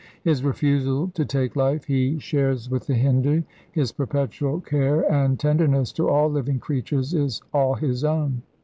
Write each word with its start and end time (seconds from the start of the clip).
His 0.23 0.43
refusal 0.43 1.09
to 1.13 1.23
take 1.25 1.55
life 1.55 1.85
he 1.85 2.17
shares 2.17 2.71
with 2.71 2.87
the 2.87 2.95
Hindu; 2.95 3.43
his 3.71 3.91
perpetual 3.91 4.59
care 4.59 5.01
and 5.11 5.39
tenderness 5.39 5.91
to 5.91 6.09
all 6.09 6.27
living 6.27 6.57
creatures 6.57 7.13
is 7.13 7.43
all 7.53 7.75
his 7.75 8.03
own. 8.03 8.41